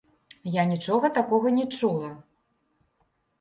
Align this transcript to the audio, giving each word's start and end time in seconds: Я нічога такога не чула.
Я 0.53 0.63
нічога 0.69 1.11
такога 1.17 1.51
не 1.59 1.65
чула. 1.75 2.09